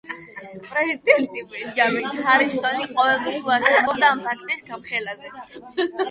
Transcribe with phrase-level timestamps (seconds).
[0.67, 5.31] პრეზიდენტი ბენჯამინ ჰარისონი ყოველთვის უარს ამბობდა ამ ფაქტის გამხელაზე.